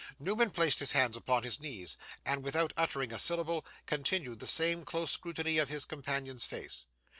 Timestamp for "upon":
1.15-1.43